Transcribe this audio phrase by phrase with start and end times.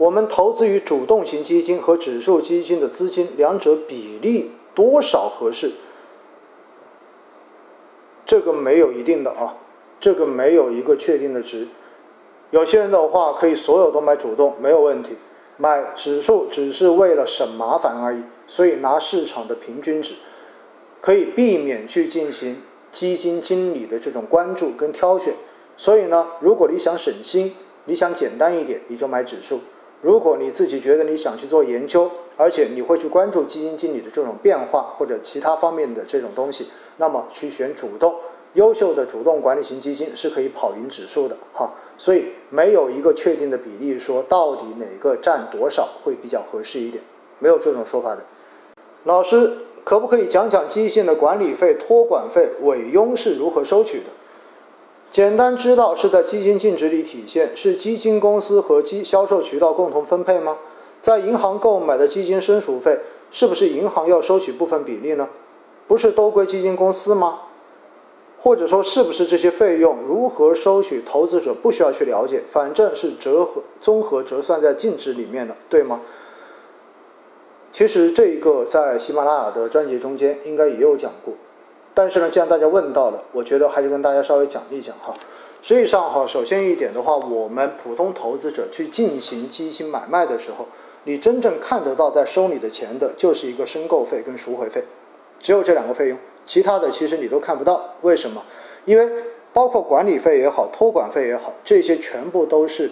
[0.00, 5.72] 我们投资于主动型基金和指数基金的资金，两者比例多少合适？
[8.24, 9.58] 这个没有一定的啊，
[10.00, 11.68] 这个没有一个确定的值。
[12.50, 15.16] 有些人的话可以所有都买主动，没有问题。
[15.58, 20.14] 买指数只是为了省麻烦而已，所以拿市场的平均值，
[21.02, 25.34] 可以避免去进行基金经理的这种关注跟挑选。
[25.76, 27.54] 所以呢，如果你想省心，
[27.84, 29.60] 你想简单一点，你就买指数。
[30.02, 38.14] 如果你自己觉得你想去做研究，而且你会去关注基金经理的这种变化或者其他方面的这种东西，那么去选主动，
[38.54, 41.74] 优秀的主动管理型基金是可以跑赢指数的哈。
[41.98, 47.04] 所以没有一个确定的比例说到底哪个占多少会比较合适一点，
[47.38, 48.24] 没有这种说法的。
[49.04, 49.52] 老师
[49.84, 54.04] 可不可以讲讲基金的管理费、托管费、委佣是如何收取的？
[55.10, 60.58] 简单知道是在基金净值里体现，是基金公司和基销售渠道共同分配吗？
[61.00, 62.98] 在银行购买的基金申赎费，
[63.30, 65.28] 是不是银行要收取部分比例呢？
[65.88, 67.40] 不是都归基金公司吗？
[68.38, 76.00] 或者说，是不是这些费用如何收取，投资者不需要去了解，反正是折合综合折算在净值里面的，对吗？
[77.72, 81.34] 其实这一个在喜马拉雅的专辑中间应该也有讲过，
[81.94, 85.14] 但是呢，既然大家问到了，我觉得还是跟大家稍微讲一讲哈。
[85.62, 90.66] 实际上哈，首先一点的话，我们普通投资者去进行基金买卖的时候，
[91.04, 94.84] 你真正看得到在收你的钱的，就是一个申购费跟赎回费，
[95.38, 96.18] 只有这两个费用。
[96.46, 98.42] 其他的其实你都看不到，为什么？
[98.86, 99.10] 因为
[99.52, 102.90] 包括管理费也好，托管费也好，这些全部都是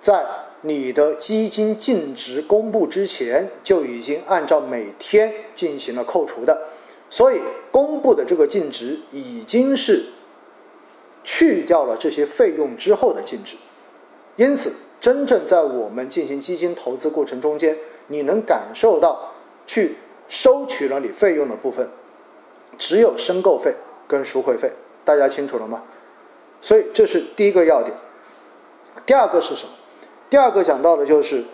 [0.00, 0.26] 在
[0.62, 6.66] 你的基金净值公布之前就已经按照每天进行了扣除的，
[7.10, 10.04] 所以公布的这个净值已经是
[11.24, 13.56] 去掉了这些费用之后的净值。
[14.36, 17.76] 因此，真正在我们进行基金投资过程中间，
[18.08, 19.32] 你能感受到
[19.66, 19.96] 去
[20.28, 21.88] 收取了你费用的部分。
[22.76, 23.74] 只有申购费
[24.06, 24.70] 跟赎回费，
[25.04, 25.82] 大家清楚了吗？
[26.60, 27.96] 所以这是第一个要点。
[29.06, 29.72] 第二个是什么？
[30.28, 31.44] 第二个讲到的就是，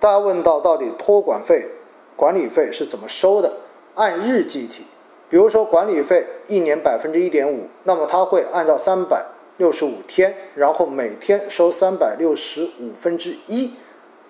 [0.00, 1.68] 大家问到到底托管费、
[2.16, 3.52] 管理费是怎么收的？
[3.94, 4.84] 按日计提。
[5.34, 13.72] 比如说管理费一年百分之一点五，那么它会按照三百六十五天，然后每天收三百六十五分之一，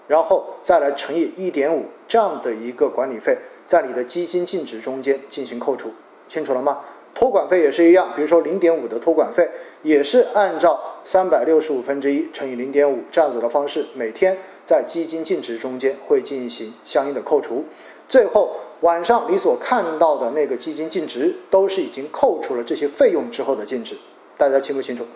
[0.09, 5.93] 然后再来乘以一点五这样的一个管理费，在你的基金净值中间进行扣除。
[6.27, 6.81] 清楚了吗？
[7.15, 9.51] 托管费也是一样，比如说零点五的托管费，
[9.83, 17.67] 也是按照三百六十五分之一乘以零点五这样子的方式，每天在基金净值中间会进行相应的扣除。
[18.09, 23.97] 最后晚上你所看到的那个基金净值，都是已经扣除了这些费用之后的净值，
[24.37, 25.07] 大家清不清楚？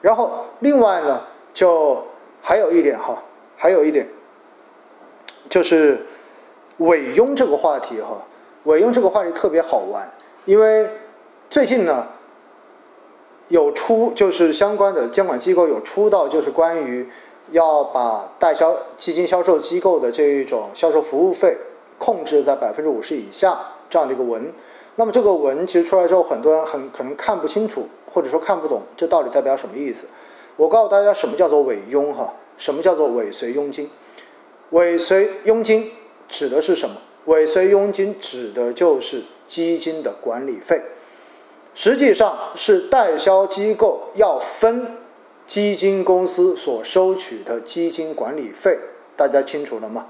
[0.00, 2.02] 然后另外呢，就
[2.40, 3.22] 还有一点哈，
[3.54, 4.08] 还有一点，
[5.50, 6.06] 就是
[6.78, 8.24] 委佣这个话题哈，
[8.64, 10.10] 委佣这个话题特别好玩。
[10.46, 10.88] 因为
[11.50, 12.08] 最近呢，
[13.48, 17.06] 有出就是相关的监管机构有出到就是关于
[17.50, 21.58] 要把代销基金销售机构的这一种销售服务费
[22.02, 23.56] 控制在百分之五十以下
[23.88, 24.52] 这样的一个文。
[24.96, 30.08] 那么这个文其实出来之后，很多人很可能看不清楚，或者说看不懂这到底代表什么意思。
[30.56, 32.34] 我告诉大家，什么叫做委佣哈？
[32.58, 33.88] 什么叫做尾随佣金？
[34.70, 35.92] 尾随佣金
[36.28, 36.96] 指的是什么？
[37.26, 40.82] 尾随佣金指的就是基金的管理费，
[41.72, 44.98] 实际上是代销机构要分
[45.46, 48.78] 基金公司所收取的基金管理费，
[49.16, 50.08] 大家清楚了吗？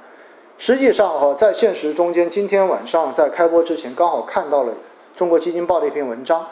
[0.64, 4.72] 实际上哈，在现实中间，今天晚上在开播之前刚好看到了
[5.16, 6.46] 中国基金报的一篇文章，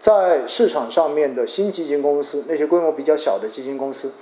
[0.00, 4.12] 在市场上面的新基金公司，那些规模比较小的基金公司，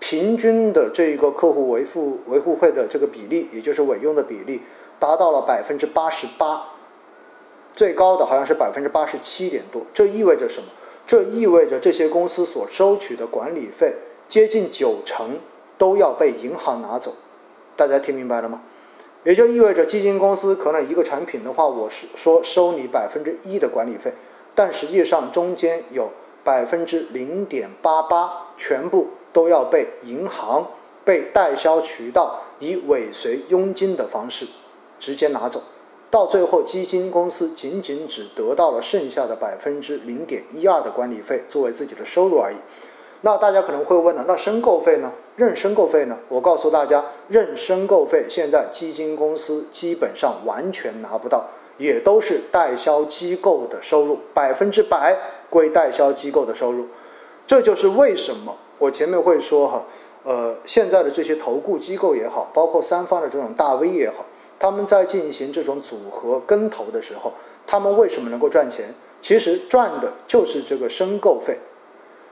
[0.00, 4.60] 平均的这一个客户维护维护费的这个比例，也就是委佣的比例。
[4.98, 6.64] 达到了百分之八十八，
[7.72, 9.82] 最高的好像是百分之八十七点多。
[9.94, 10.66] 这意味着什么？
[11.06, 13.94] 这意味着这些公司所收取的管理费
[14.26, 15.38] 接近九成
[15.78, 17.14] 都要被银行拿走。
[17.76, 18.60] 大家听明白了吗？
[19.24, 24.14] 也就意味着基金公司可能一个产品的话，我是说收你百分之一的管理费，
[24.54, 26.10] 但实际上中间有
[26.42, 30.66] 百分之零点八八全部都要被银行、
[31.04, 34.46] 被代销渠道以尾随佣金的方式。
[34.98, 35.62] 直接拿走，
[36.10, 42.56] 到最后基金公司仅仅只得到了剩下的百分之零点一二的管理费作为自己的收入而已。
[43.22, 45.12] 那大家可能会问了，那申购费呢？
[45.36, 46.18] 认申购费呢？
[46.28, 51.46] 我告诉大家，认申购费现在基金公司基本上完全拿不到，
[51.78, 55.16] 也都是代销机构的收入，百分之百
[55.48, 56.86] 归代销机构的收入。
[57.46, 59.84] 这就是为什么我前面会说哈，
[60.24, 64.24] 呃，现在的这些投顾机构也好，包括三方的这种大 V 也好，
[64.58, 67.32] 他们在进行这种组合跟投的时候，
[67.66, 68.94] 他们为什么能够赚钱？
[69.20, 71.58] 其实赚的就是这个申购费，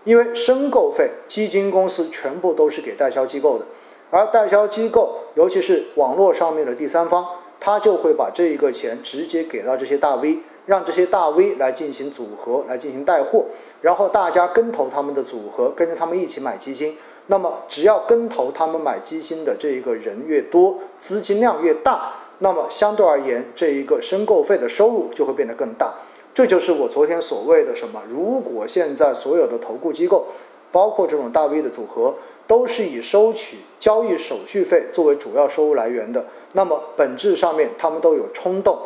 [0.08, 3.66] 因为申购费基金公司全部都是给代销机构的，
[4.10, 7.26] 而代销机构，尤其是网络上面的第三方，
[7.60, 10.38] 他就会把这一个钱直接给到这些大 V。
[10.64, 13.46] 让这些大 V 来进行组合，来进行带货，
[13.80, 16.94] 然后大家跟投他们的组合，跟着他们一起买基金。
[17.28, 25.94] 那么，只要跟投他们买基金的这一个人越多，资金量越大，那么相对而言，这一个申购费的收入就会变得更大。
[26.38, 28.00] 这就是我昨天所谓的什么？
[28.08, 30.24] 如果现在所有的投顾机构，
[30.70, 32.14] 包括这种大 V 的组合，
[32.46, 38.78] 都是以收取交易手续费作为主要收入来源的，那么本质上面他们都有冲动。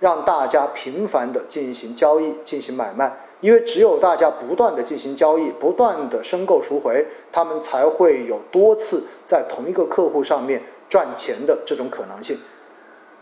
[0.00, 12.38] 让大家频繁的进行交易、进行买卖，因为只有大家不断的进行交易、不断的申购赎回，他们才会有多次在同一个客户上面赚钱的这种可能性。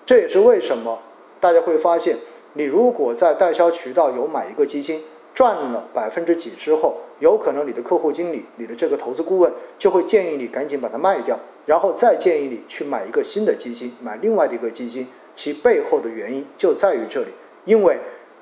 [0.04, 0.98] 这也是为什么
[1.38, 2.18] 大家会发现，
[2.56, 5.02] 你如果在代销渠道有买一个基金，
[5.34, 15.06] 赚了百分之几之后，有可能你的客户经理、你的这个投资顾问就会建议你赶紧把它卖掉，然后再建议你去买一个新的基金，买另外的一个基金。
[15.34, 17.28] 其背后的原因就在于这里，
[17.66, 17.98] 因为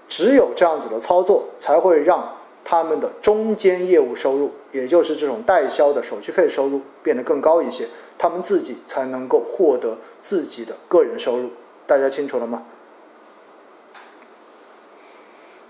[0.06, 11.50] 只有这样子的操作，才会让他们的中间业务收入，也就是这种代销的手续费收入变得更高一些，他们自己才能够获得自己的个人收入。
[11.84, 12.62] 大家清楚了吗？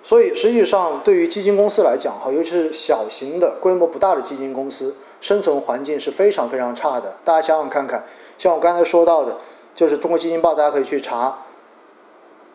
[0.04, 7.16] 所以实际上，对于基金公司来讲，哈，尤其是小型的、规模不大的基金公司，生存环境是非常非常差的。
[7.24, 8.04] 大家想想看看，
[8.38, 9.38] 像我刚才说到的。
[9.76, 11.36] 就是中国基金报，大家可以去查。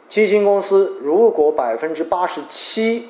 [0.08, 3.10] 基金公司如果百分之八十七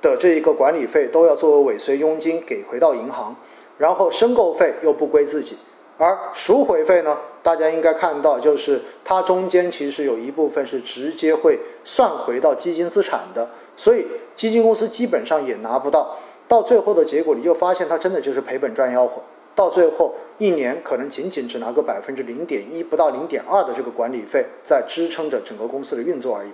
[0.00, 3.36] 的这一个管理费都要作为尾随佣金给回到银行，
[3.76, 5.58] 然后申购费又不归自己，
[5.98, 16.16] 而赎回费呢，大家应该看到，就是它中间其实有一部分是直接会算回到基金资产的，所以基金公司基本上也拿不到。
[16.46, 19.22] 到最后的结果，你就发现它真的就是赔本赚吆喝。
[19.56, 26.48] 到最后一年可能仅仅只拿个百分之零点一不到零点二的这个管理费，在支撑着整个公司的运作而已。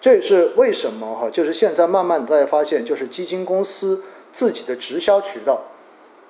[0.00, 5.62] 这也是为什么哈，就是现在慢慢的大家发现，就是基金公司自己的直销渠道，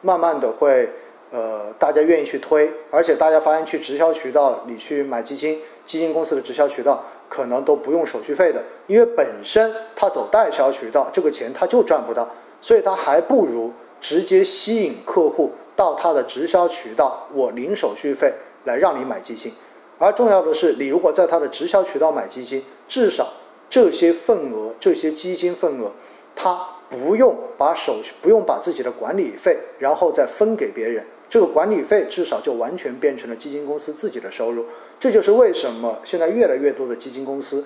[0.03, 0.91] 慢慢的会
[1.31, 7.03] 呃大家愿意去推，而且大家发现去直销渠道里去买基金，基金公司的直销渠道
[7.33, 12.29] 可能都不用手续费的，因为本身他走代销渠道，这个钱他就赚不到，
[12.61, 15.51] 所以他还不如直接吸引客户。
[15.75, 18.35] 到他的直销渠道，我零手续费
[18.65, 19.51] 来让你买基金，
[19.99, 23.33] 而重要的是，你如果在他的直销渠道买基金，至少
[23.71, 25.91] 这些份额、这些基金份额，
[26.37, 34.67] 他不用把手续不用把自己的管理费，然后再分给别人，这个管理费至少就完全变成了基金公司自己的收入。
[35.01, 37.65] 这就是为什么现在越来越多的基金公司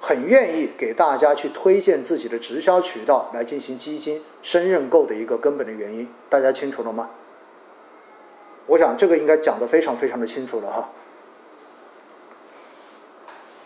[0.00, 6.08] 很愿意给大家去推荐自己的直销渠道来进行基金深认购的一个根本的原因。
[6.28, 7.08] 大家清楚了吗？
[8.66, 10.90] 我想这个应该讲得非常非常的清楚了哈。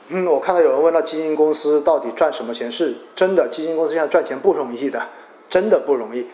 [0.08, 2.70] 嗯，我看到有人问到基金公司到底赚什么钱？
[2.70, 5.08] 是真的，基金公司现在赚钱不容易的，
[5.48, 6.26] 真的不容易。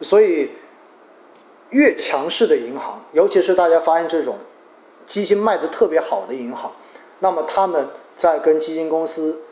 [0.00, 0.50] 所以，
[1.70, 4.36] 越强势的银行，尤其是大家发现这种
[5.04, 6.72] 基金卖的特别好的银行，
[7.20, 9.42] 那么他们在跟基金公司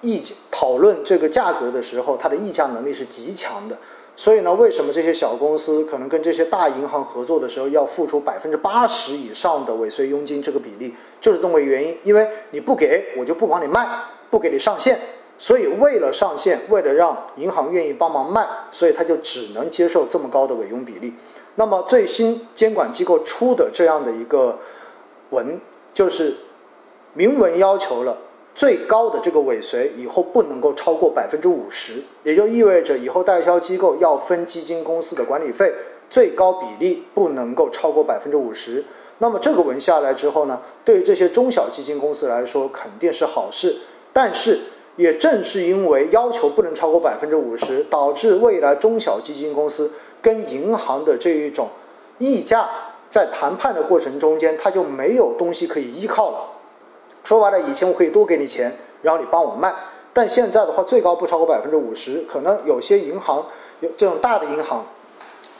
[0.00, 3.78] 议讨论这个价格的时候，它的议价能力是极强的。
[4.16, 10.42] 所以呢，为什么这些小公司可能跟这些大银行合作的时候要付出百分之八十以上的尾随佣金？
[10.42, 11.96] 这个比例就是这么个原因。
[12.02, 13.88] 因为你不给我就不帮你卖，
[14.28, 14.98] 不给你上线。
[15.38, 21.14] 所以为了上线，为了让银行愿意帮忙卖，所以他就只能接受这么高的尾佣比例。
[21.56, 24.58] 那么最新监管机构出的这样的一个
[25.30, 25.60] 文，
[25.92, 26.36] 就是
[27.14, 28.18] 明文要求了。
[28.52, 35.72] 最高的这个尾随以后不能够超过百分之五十，也就意味着以后代销机构要分基金公司的管理费，
[36.10, 38.84] 最高比例不能够超过百分之五十。
[39.18, 43.76] 那么这个文下来之后呢，对于这些中小基金公司来说肯定是好事。
[44.12, 44.58] 但是
[44.96, 51.68] 也正是因为要求不能超过百分之五十，导致未来中小基金公司跟银行的这一种
[52.18, 52.68] 溢价
[53.08, 56.46] 在谈判的过程中间，它就没有东西可以依靠了。
[57.24, 59.74] 说白了，以前我可以多给你钱，然后你帮我卖，
[60.12, 62.24] 但现在的话，最高不超过百分之五十。
[62.28, 63.44] 可能有些银行，
[63.80, 64.86] 有这种大的银行，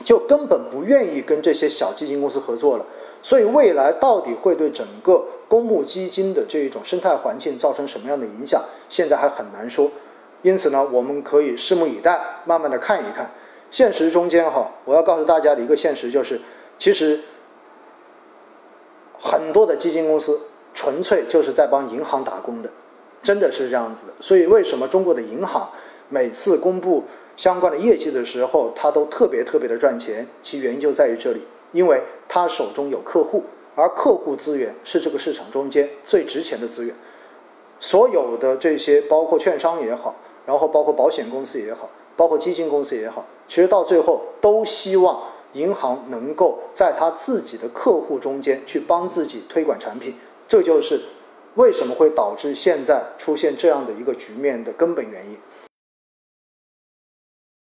[0.05, 2.87] 就根本不愿意跟这些小基金公司合作了。
[3.23, 9.90] 所以未来到底会对整个公募基金的这一种生态环境造成什么样的影响，现在还很难说。
[10.43, 13.31] 因此呢，我们可以拭目以待，慢慢的看一看。
[13.71, 16.41] 现实中间哈，我要告诉大家的一个现实就是，
[16.79, 17.21] 其实
[19.19, 20.41] 很多的基金公司
[20.75, 22.71] 纯粹就是在帮银行打工的，
[23.23, 24.12] 真的是这样子的。
[24.21, 25.71] 所以为什么中国的银行
[26.09, 27.05] 每次公布
[27.37, 30.27] 相关的业绩的时候，它都特别特别的赚钱？
[30.43, 36.95] 其原因就在于这里，因为它手中有客户，而客户资源是这个市场中间最值钱的资源。
[37.79, 41.89] 所有的这些，包括券商也好，然后包括保险公司也好，
[42.21, 45.23] 包括基金公司也好，其实到最后都希望
[45.55, 50.15] 银行能够在他自己的客户中间去帮自己推广产品，
[50.47, 51.00] 这就是
[51.55, 55.39] 为什么会导致现在出现这样的一个局面的根本原因。